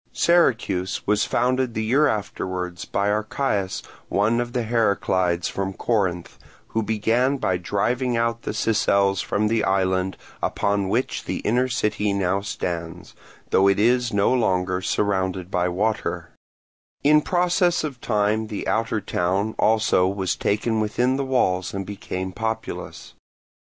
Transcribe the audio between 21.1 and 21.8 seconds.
the walls